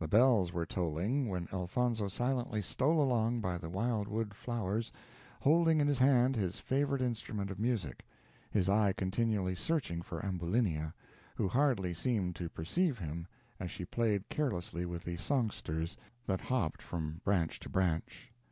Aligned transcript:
The 0.00 0.08
bells 0.08 0.52
were 0.52 0.66
tolling, 0.66 1.28
when 1.28 1.46
Elfonzo 1.52 2.08
silently 2.08 2.60
stole 2.60 3.00
along 3.00 3.40
by 3.40 3.56
the 3.56 3.70
wild 3.70 4.08
wood 4.08 4.34
flowers, 4.34 4.90
holding 5.42 5.80
in 5.80 5.86
his 5.86 6.00
hand 6.00 6.34
his 6.34 6.58
favorite 6.58 7.00
instrument 7.00 7.52
of 7.52 7.60
music 7.60 8.04
his 8.50 8.68
eye 8.68 8.92
continually 8.92 9.54
searching 9.54 10.02
for 10.02 10.26
Ambulinia, 10.26 10.92
who 11.36 11.46
hardly 11.46 11.94
seemed 11.94 12.34
to 12.34 12.48
perceive 12.50 12.98
him, 12.98 13.28
as 13.60 13.70
she 13.70 13.84
played 13.84 14.28
carelessly 14.28 14.84
with 14.86 15.04
the 15.04 15.16
songsters 15.16 15.96
that 16.26 16.40
hopped 16.40 16.82
from 16.82 17.20
branch 17.24 17.60
to 17.60 17.68
branch. 17.68 18.32